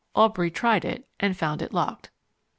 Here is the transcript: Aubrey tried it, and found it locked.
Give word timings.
Aubrey 0.15 0.49
tried 0.49 0.83
it, 0.83 1.07
and 1.19 1.37
found 1.37 1.61
it 1.61 1.75
locked. 1.75 2.09